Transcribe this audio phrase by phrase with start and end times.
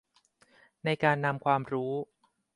[0.85, 1.91] ในการนำความรู้